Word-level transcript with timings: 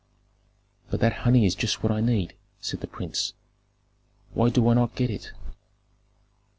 "But 0.89 0.99
that 1.01 1.13
honey 1.29 1.45
is 1.45 1.53
just 1.53 1.83
what 1.83 1.91
I 1.91 2.01
need," 2.01 2.33
said 2.59 2.81
the 2.81 2.87
prince. 2.87 3.33
"Why 4.33 4.49
do 4.49 4.67
I 4.67 4.73
not 4.73 4.95
get 4.95 5.11
it?" 5.11 5.31